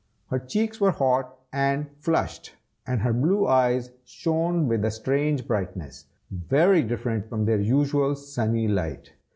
[0.31, 2.55] Her cheeks were hot and flushed,
[2.87, 8.67] and her blue eyes shone with a strange brightness, very different from their usual sunny
[8.67, 9.13] light.